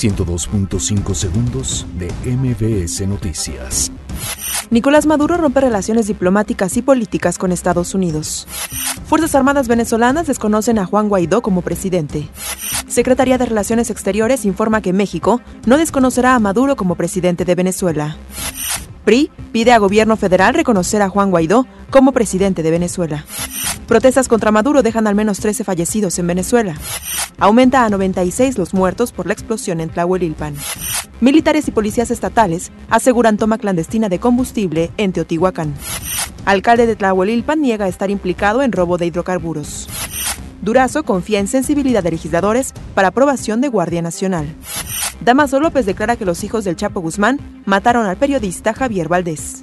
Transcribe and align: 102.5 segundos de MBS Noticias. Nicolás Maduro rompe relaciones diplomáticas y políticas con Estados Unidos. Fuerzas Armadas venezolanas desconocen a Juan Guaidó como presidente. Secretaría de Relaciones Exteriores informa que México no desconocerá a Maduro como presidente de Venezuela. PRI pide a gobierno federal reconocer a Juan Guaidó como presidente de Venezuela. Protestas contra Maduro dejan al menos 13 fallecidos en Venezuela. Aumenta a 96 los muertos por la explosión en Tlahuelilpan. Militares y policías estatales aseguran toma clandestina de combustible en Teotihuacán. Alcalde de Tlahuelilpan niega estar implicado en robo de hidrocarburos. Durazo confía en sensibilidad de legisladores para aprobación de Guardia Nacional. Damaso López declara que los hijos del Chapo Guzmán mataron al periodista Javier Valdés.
102.5 0.00 1.14
segundos 1.14 1.84
de 1.98 2.10
MBS 2.24 3.06
Noticias. 3.06 3.92
Nicolás 4.70 5.04
Maduro 5.04 5.36
rompe 5.36 5.60
relaciones 5.60 6.06
diplomáticas 6.06 6.78
y 6.78 6.82
políticas 6.82 7.36
con 7.36 7.52
Estados 7.52 7.94
Unidos. 7.94 8.48
Fuerzas 9.04 9.34
Armadas 9.34 9.68
venezolanas 9.68 10.26
desconocen 10.26 10.78
a 10.78 10.86
Juan 10.86 11.10
Guaidó 11.10 11.42
como 11.42 11.60
presidente. 11.60 12.30
Secretaría 12.88 13.36
de 13.36 13.44
Relaciones 13.44 13.90
Exteriores 13.90 14.46
informa 14.46 14.80
que 14.80 14.94
México 14.94 15.42
no 15.66 15.76
desconocerá 15.76 16.34
a 16.34 16.38
Maduro 16.40 16.76
como 16.76 16.94
presidente 16.94 17.44
de 17.44 17.54
Venezuela. 17.54 18.16
PRI 19.04 19.30
pide 19.52 19.72
a 19.72 19.78
gobierno 19.78 20.16
federal 20.16 20.54
reconocer 20.54 21.02
a 21.02 21.10
Juan 21.10 21.30
Guaidó 21.30 21.66
como 21.90 22.12
presidente 22.12 22.62
de 22.62 22.70
Venezuela. 22.70 23.26
Protestas 23.90 24.28
contra 24.28 24.52
Maduro 24.52 24.84
dejan 24.84 25.08
al 25.08 25.16
menos 25.16 25.40
13 25.40 25.64
fallecidos 25.64 26.16
en 26.20 26.28
Venezuela. 26.28 26.76
Aumenta 27.40 27.84
a 27.84 27.90
96 27.90 28.56
los 28.56 28.72
muertos 28.72 29.10
por 29.10 29.26
la 29.26 29.32
explosión 29.32 29.80
en 29.80 29.90
Tlahuelilpan. 29.90 30.54
Militares 31.20 31.66
y 31.66 31.72
policías 31.72 32.12
estatales 32.12 32.70
aseguran 32.88 33.36
toma 33.36 33.58
clandestina 33.58 34.08
de 34.08 34.20
combustible 34.20 34.92
en 34.96 35.10
Teotihuacán. 35.12 35.74
Alcalde 36.44 36.86
de 36.86 36.94
Tlahuelilpan 36.94 37.60
niega 37.60 37.88
estar 37.88 38.12
implicado 38.12 38.62
en 38.62 38.70
robo 38.70 38.96
de 38.96 39.06
hidrocarburos. 39.06 39.88
Durazo 40.62 41.02
confía 41.02 41.40
en 41.40 41.48
sensibilidad 41.48 42.04
de 42.04 42.12
legisladores 42.12 42.74
para 42.94 43.08
aprobación 43.08 43.60
de 43.60 43.70
Guardia 43.70 44.02
Nacional. 44.02 44.54
Damaso 45.20 45.58
López 45.58 45.84
declara 45.84 46.14
que 46.14 46.24
los 46.24 46.44
hijos 46.44 46.62
del 46.62 46.76
Chapo 46.76 47.00
Guzmán 47.00 47.40
mataron 47.66 48.06
al 48.06 48.16
periodista 48.16 48.72
Javier 48.72 49.08
Valdés. 49.08 49.62